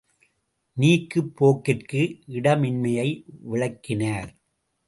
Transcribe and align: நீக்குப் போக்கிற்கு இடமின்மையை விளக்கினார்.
நீக்குப் 0.77 1.31
போக்கிற்கு 1.37 2.01
இடமின்மையை 2.27 3.07
விளக்கினார். 3.41 4.31